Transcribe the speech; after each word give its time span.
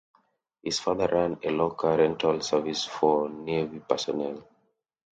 His 0.63 0.79
father 0.79 1.05
ran 1.11 1.37
a 1.43 1.51
locker-rental 1.51 2.41
service 2.41 2.85
for 2.85 3.29
Navy 3.29 3.81
personnel. 3.87 4.43